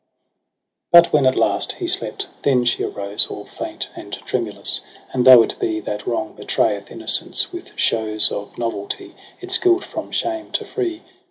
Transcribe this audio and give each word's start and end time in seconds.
i6 0.01 0.81
But 1.03 1.13
when 1.13 1.27
at 1.27 1.35
last 1.35 1.73
he 1.73 1.85
slept, 1.87 2.27
then 2.41 2.65
she 2.65 2.83
arose. 2.83 3.27
All 3.27 3.45
faint 3.45 3.89
and 3.95 4.11
tremulous: 4.25 4.81
and 5.13 5.25
though 5.25 5.43
it 5.43 5.59
be 5.59 5.79
That 5.79 6.07
wrong 6.07 6.33
betrayeth 6.33 6.89
innocence 6.89 7.51
with 7.51 7.73
shews 7.75 8.31
Of 8.31 8.57
novelty, 8.57 9.13
its 9.41 9.59
guilt 9.59 9.83
from 9.83 10.09
shame 10.09 10.49
to 10.53 10.65
free. 10.65 11.03